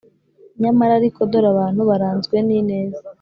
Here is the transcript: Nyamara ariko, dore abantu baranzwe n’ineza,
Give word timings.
Nyamara 0.61 0.91
ariko, 0.99 1.19
dore 1.31 1.47
abantu 1.53 1.81
baranzwe 1.89 2.35
n’ineza, 2.47 3.01